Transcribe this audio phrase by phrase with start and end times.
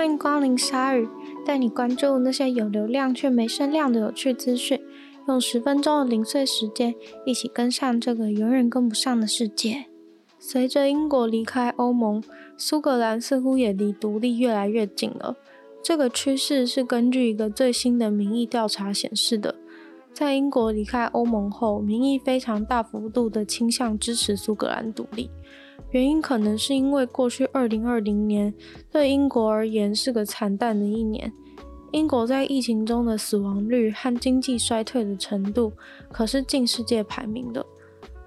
[0.00, 1.06] 欢迎光临鲨语，
[1.44, 4.80] 带你关注那些有流量却没声量的有趣资讯。
[5.28, 6.94] 用十分钟的零碎时间，
[7.26, 9.84] 一起跟上这个永远跟不上的世界。
[10.38, 12.24] 随着英国离开欧盟，
[12.56, 15.36] 苏格兰似乎也离独立越来越近了。
[15.84, 19.54] 这个趋势是根据一个最新的民意调查显示的。
[20.14, 25.28] 在英国离开欧盟后，民意非常大幅度的倾向支持苏格兰独立。
[25.90, 28.54] 原因可能是因为过去二零二零年
[28.90, 31.32] 对英国而言是个惨淡的一年。
[31.92, 35.72] 英国在疫情中的死亡率和经济衰退的程度
[36.12, 37.66] 可是进世界排名的。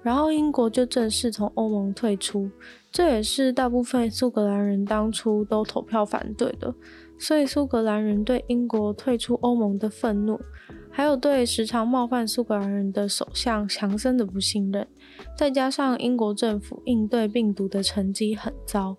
[0.00, 2.48] 然后英国就正式从欧盟退出，
[2.92, 6.72] 这也是大部分苏格兰人当初都投票反对的。
[7.18, 10.40] 所以苏格兰人对英国退出欧盟的愤怒，
[10.98, 14.84] 还有对时常冒犯苏格兰人的首相强森的不信任，
[15.36, 18.96] 再加上英国政府应对病毒的成绩很糟，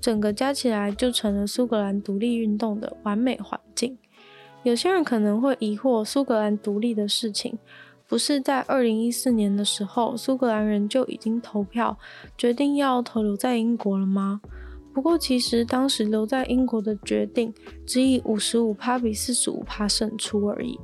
[0.00, 3.98] 整个加起来就成了苏格兰独立运动的完美环境。
[4.62, 7.58] 有些人可能会疑惑，苏格兰独立的事情，
[8.08, 11.98] 不是在二零一四年的时候，苏格兰人就已经投票
[12.38, 14.40] 决定要投留在英国了吗？
[14.94, 17.52] 不过，其实当时留在英国的决定
[17.84, 20.80] 只以五十五趴比四十五趴胜出而已。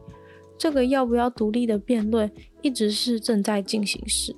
[0.58, 4.34] 这个要不要独立的辩论一直是正在进行时。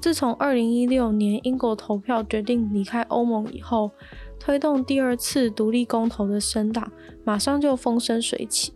[0.00, 3.90] 自从二零一六年英国投票决定离开欧盟以后，
[4.38, 6.90] 推动第二次独立公投的声党
[7.22, 8.72] 马上就风生水起。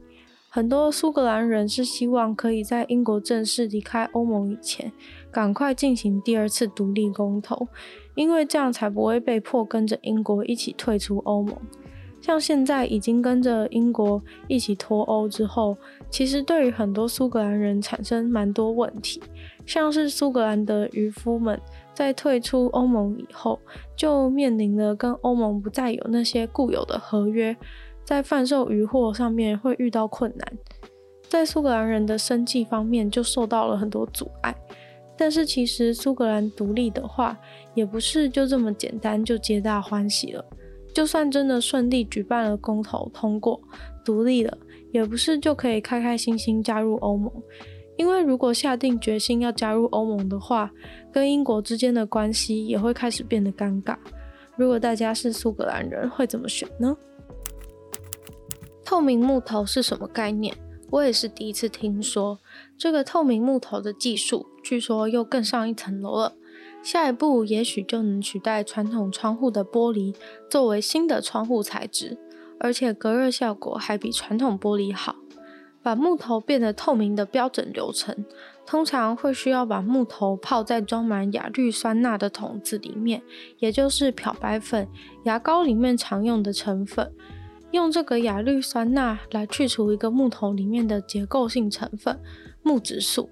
[0.50, 4.92] 很多苏格兰人是希望可以在英国正式离开欧盟以前，
[5.32, 7.66] 赶快进行第二次独立公投。
[8.14, 11.56] 因为这样才不会被迫跟着英国一起退出欧盟。
[12.20, 15.76] 像现在已经跟着英国一起脱欧之后，
[16.14, 19.20] 其实对于很多苏格兰人产生蛮多问题。
[19.66, 21.60] 像是苏格兰的渔夫们
[21.92, 23.58] 在退出欧盟以后，
[23.96, 27.56] 就面临了跟欧盟不再有那些固有的合约，
[28.04, 30.58] 在贩售渔获上面会遇到困难，
[31.28, 34.54] 在苏格兰人的生计方面就受到了很多阻碍。
[35.16, 37.36] 但是其实苏格兰独立的话，
[37.74, 40.44] 也不是就这么简单就皆大欢喜了。
[40.94, 43.60] 就算真的顺利举办了公投通过
[44.04, 44.56] 独立了，
[44.92, 47.30] 也不是就可以开开心心加入欧盟。
[47.96, 50.70] 因为如果下定决心要加入欧盟的话，
[51.12, 53.96] 跟英国之间的关系也会开始变得尴尬。
[54.56, 56.96] 如果大家是苏格兰人，会怎么选呢？
[58.84, 60.54] 透明木头是什么概念？
[60.90, 62.38] 我也是第一次听说。
[62.78, 66.36] 这个透明木头的技术，据说又更上一层楼了。
[66.84, 70.14] 下一步也许就能取代传统窗户的玻璃，
[70.50, 72.18] 作为新的窗户材质，
[72.60, 75.16] 而且隔热效果还比传统玻璃好。
[75.82, 78.24] 把木头变得透明的标准流程，
[78.66, 83.22] 通常会需要把木头泡在装满亚氯酸钠的桶子里面，
[83.58, 84.86] 也就是漂白粉、
[85.24, 87.12] 牙膏里面常用的成分。
[87.70, 92.20] 用这个亚氯酸钠来去除一个木头里面的结构性成分。
[92.62, 93.28] 木质素，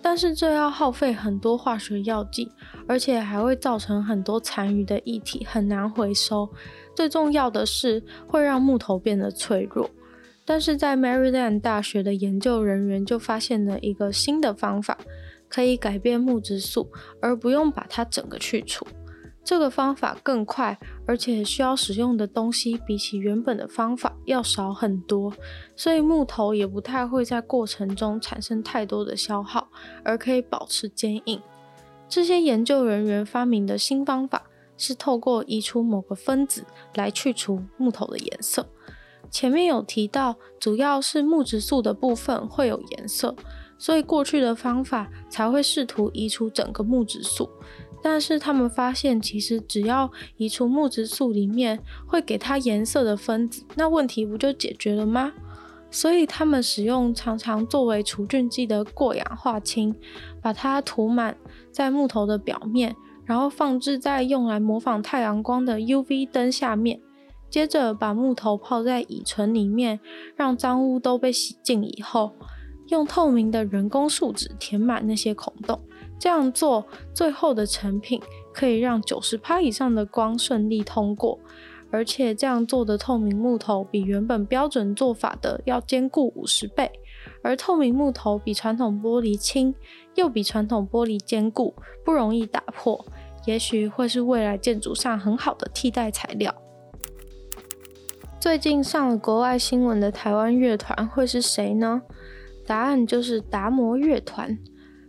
[0.00, 2.50] 但是这要耗费很多化学药剂，
[2.86, 6.48] 而且还会造成很多残余的液体，很难回收。
[6.94, 9.88] 最重要的是，会让木头变得脆弱。
[10.44, 14.96] 但是在 Maryland 大学的研究人员就发现了一个新的方法，
[15.48, 18.86] 可以改变木质素，而不用把它整个去除。
[19.44, 25.32] 这个方法更快，而且需要使用的东西比起原本的方法要少很多，
[25.74, 29.68] 所以木头也不太会在过程中产生太多的消耗，
[30.04, 31.40] 而可以保持坚硬。
[32.10, 38.68] 这些研究人员发明的新方法是透过移除某个分子来去除木头的颜色。
[39.30, 43.34] 前面有提到，主要是木质素的部分会有颜色，
[43.78, 47.48] 所以过去的方法才会试图移除整个木质素。
[48.02, 55.32] 但是他们发现，其实只要移除木质素里面会给它颜色的分子，那问题不就解决了吗？
[55.90, 59.94] 所以他们使用常常作为除菌剂的过氧化氢，
[60.42, 61.36] 把它涂满
[61.72, 62.94] 在木头的表面，
[63.24, 67.00] 然后放置在用来模仿太阳光的 UV 灯下面，
[67.48, 69.98] 接着把木头泡在乙醇里面，
[70.36, 72.34] 让脏污都被洗净以后，
[72.88, 75.80] 用透明的人工树脂填满那些孔洞。
[76.18, 78.20] 这样做，最后的成品
[78.52, 81.38] 可以让九十趴以上的光顺利通过，
[81.92, 86.90] 而且这样做的透明木头比原本标准做法的要坚固五十倍，
[87.40, 89.72] 而透明木头比传统玻璃轻，
[90.16, 91.72] 又比传统玻璃坚固，
[92.04, 93.04] 不容易打破，
[93.46, 96.52] 也许会是未来建筑上很好的替代材料。
[98.40, 102.02] 最近上了国外新闻的台湾乐团会是谁呢？
[102.68, 104.58] 答案就是达摩乐团。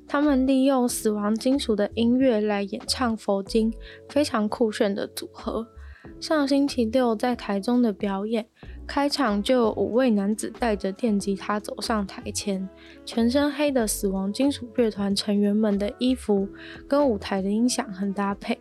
[0.07, 3.73] 他们利用死亡金属的音乐来演唱佛经，
[4.07, 5.67] 非常酷炫的组合。
[6.21, 8.47] 上星期六在台中的表演，
[8.87, 12.67] 开场就有五位男子带着电吉他走上台前，
[13.05, 16.47] 全身黑的死亡金属乐团成员们的衣服
[16.87, 18.57] 跟舞台的音响很搭配。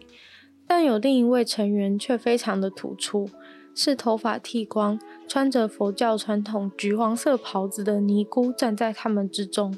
[0.67, 3.31] 但有另一位成员却非常的突出，
[3.79, 4.99] 是头发剃光、
[5.29, 9.73] 穿着佛教传统橘黄色袍子的尼姑站在他们之中。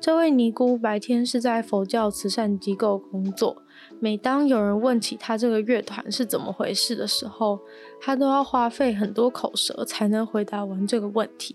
[0.00, 3.62] 这位尼姑白天是在佛教慈善机构工作。
[4.00, 7.60] 每当有人问起他这个乐团是怎么回事的时候，
[8.00, 11.54] 他都要花费很多口舌才能回答完这个问题。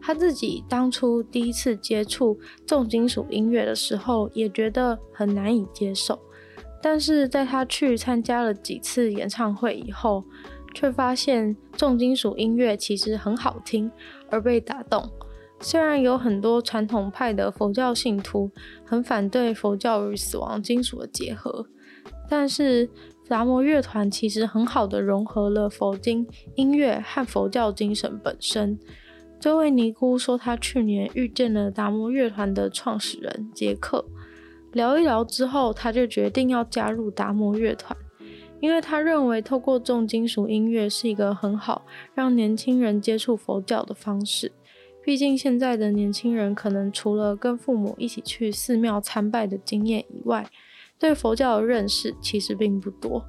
[0.00, 6.18] 他自己当初第一次接触重金属音乐的时候，也觉得很难以接受。
[6.80, 10.24] 但是在他去参加了几次演唱会以后，
[10.78, 13.90] 却发现重金属音乐其实很好听，
[14.30, 15.10] 而被打动。
[15.58, 18.48] 虽然有很多传统派的佛教信徒
[18.84, 21.66] 很反对佛教与死亡金属的结合，
[22.30, 22.88] 但是
[23.26, 28.78] 达摩乐团其实很好的融合了佛经音乐和佛教精神本身。
[29.40, 34.04] 这位尼姑说，她去年遇见了达摩乐团的创始人杰克，
[34.70, 37.98] 聊一聊之后，她就决定要加入达摩乐团，
[38.60, 41.84] 因为他认为透过重金属音乐是一个很好
[42.14, 44.52] 让年轻人接触佛教的方式。
[45.04, 50.46] 毕竟现在的年轻人可能除了跟父母一起去寺庙参拜的经验以外，
[50.98, 53.24] 对佛教的认识其实并不多。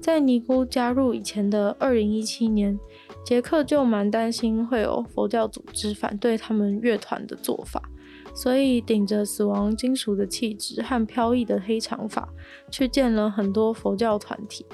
[0.00, 2.78] 在尼姑加入以前的二零一七年，
[3.24, 7.82] 杰克就蛮担心会有佛教组织反对他们乐团的做法，
[8.34, 12.28] 所以顶着死亡金属的气质和飘逸的黑长发，
[12.70, 14.64] 去见了很多佛教团体。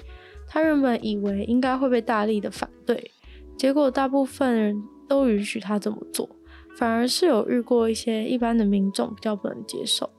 [0.47, 3.11] 他原本以为应该会被大力的反对，
[3.57, 6.29] 结果大部分人都允许他这么做。
[6.77, 10.11] 反而是有遇过一些一般的民众比较不能接受，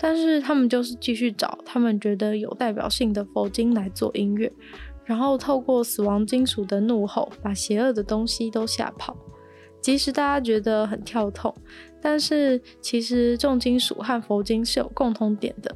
[0.00, 4.52] 但是他们就是继续找他们觉得有代表性的佛经来做音乐，
[5.04, 9.16] 然后透过死亡金属的怒吼，把邪恶的东西都吓跑。
[9.80, 11.54] 即使大家觉得很跳痛，
[12.02, 15.74] 但是其实重金属和佛经是有共通点的，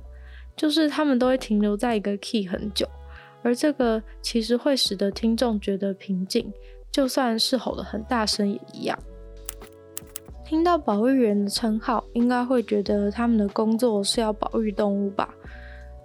[0.56, 2.87] 就是他们都会停留在一个 key 很久，
[3.43, 6.52] 而这个其实会使得听众觉得平静，
[6.90, 8.99] 就算是吼得很大声也一样。
[10.44, 15.32] 听到保育员的称号，应该会觉得他们的工作是要保育动物吧？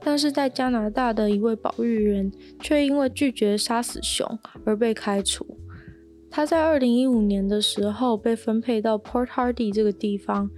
[0.03, 5.45] 但是在加拿大的一位保育员却因为拒绝杀死熊而被开除。
[6.33, 10.49] 他在二零一五年的时候被分配到 Port Hardy 这个地方，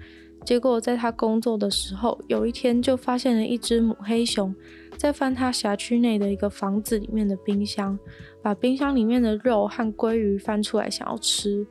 [0.45, 4.53] 结果在他工作的时候，有一天就发现了一只母黑熊
[4.95, 7.97] 在翻他辖区内的一个房子里面的冰箱，
[8.43, 11.65] 把冰箱里面的肉和鲑鱼翻出来想要吃。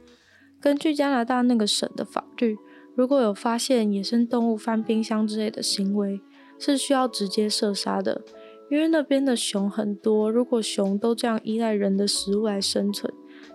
[0.61, 2.57] 根据加拿大那个省的法律，
[2.97, 6.21] 如果有发现野生动物翻冰箱之类的行为，
[6.59, 8.23] 是需要直接射杀的。
[8.69, 13.13] 因为那边的熊很多，如果熊都这样依赖人的食物来生存，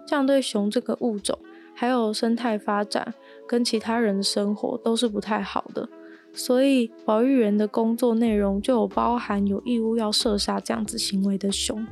[0.08, 1.38] 这样对熊这个物种
[1.76, 3.14] 还有生态发展
[3.48, 5.88] 跟其他人的生活都是不太好的。
[6.34, 11.86] 所以保育员的工作内容就有包含有义务要射杀这样子行为的熊。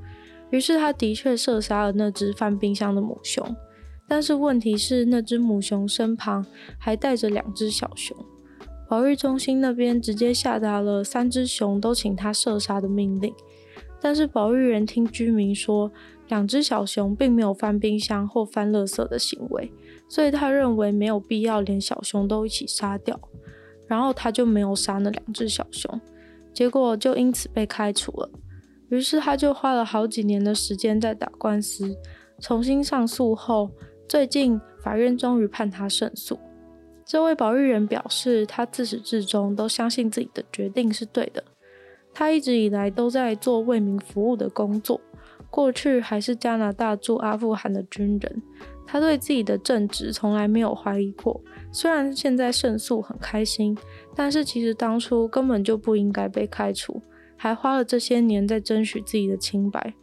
[0.51, 3.55] 于是他的确射杀了那只翻冰箱的母熊。
[4.07, 6.45] 但是问题是，那只母熊身旁
[6.77, 8.15] 还带着两只小熊。
[8.87, 13.33] 保育中心那边直接下达了三只熊都请他射杀的命令。
[14.05, 15.91] 但是保育员听居民说，
[16.27, 19.71] 两只小熊并没有翻冰箱或翻垃圾的行为，
[20.07, 23.19] 所以他认为没有必要连小熊都一起杀掉。
[23.87, 25.99] 然后他就没有杀那两只小熊，
[26.53, 28.29] 结果就因此被开除了。
[28.89, 31.97] 于是他就花了好几年的时间在打官司，
[32.39, 33.71] 重新上诉后。
[34.07, 36.37] 最近，法院终于判他胜诉。
[37.03, 41.43] 这位保育员表示，他自始至终都相信自己的决定是对的。
[42.17, 45.01] 他一直以来都在做为民服务的工作，
[45.49, 48.41] 过去还是加拿大驻阿富汗的军人。
[48.87, 51.41] 他对自己的正直从来没有怀疑过。
[51.71, 53.77] 虽然现在胜诉很开心，
[54.15, 57.01] 但是其实当初根本就不应该被开除，
[57.35, 59.93] 还花了这些年在争取自己的清白。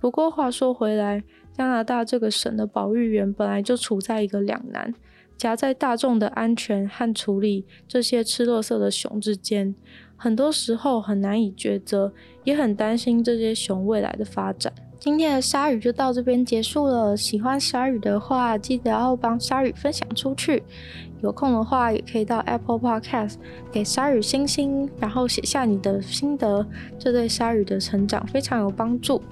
[0.00, 1.22] 不过话说回来，
[1.52, 4.92] 加拿大这个省的保育员本来就处在一个两难，
[5.40, 9.74] 夹在大众的安全和处理这些吃垃圾的熊之间，
[10.14, 12.12] 很多时候很难以抉择，
[12.44, 14.70] 也很担心这些熊未来的发展。
[14.98, 17.16] 今天的鲨鱼就到这边结束了。
[17.16, 20.62] 喜欢鲨鱼的话，记得要帮鲨鱼分享出去。
[21.22, 23.34] 有空的话，也可以到 Apple Podcast
[23.70, 26.66] 给鲨鱼星星，然后写下你的心得，
[26.98, 29.22] 这对鲨鱼的成长非常有帮助。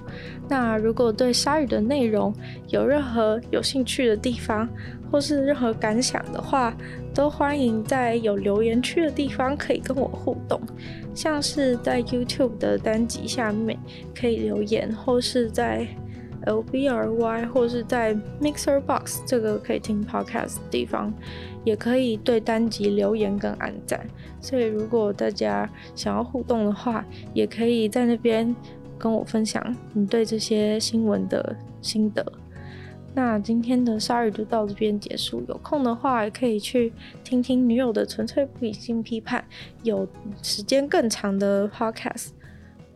[0.47, 2.33] 那如果对鲨鱼的内容
[2.67, 4.67] 有任何有兴趣的地方，
[5.11, 6.75] 或是任何感想的话，
[7.13, 10.61] 都欢迎在有留言区的地方可以跟我互动，
[11.15, 13.77] 像是在 YouTube 的单集下面
[14.15, 15.87] 可以留言，或是在
[16.45, 21.13] L B R Y，或是在 Mixer Box 这个可以听 Podcast 的地方，
[21.63, 24.07] 也可以对单集留言跟按赞。
[24.41, 28.55] 所以如果大家想要互动的话，也可以在那边
[28.97, 32.25] 跟我分享你对这些新闻的心得。
[33.15, 35.43] 那今天的鲨鱼就到这边结束。
[35.47, 36.93] 有空的话，也可以去
[37.23, 39.43] 听听女友的纯粹不理性批判。
[39.81, 40.07] 有
[40.43, 42.29] 时间更长的 podcast，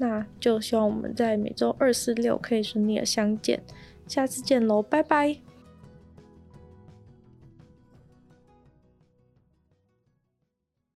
[0.03, 3.63] 那就希望我们在每周二、四、六可以顺利的相见。
[4.05, 5.52] 下次见喽，拜拜。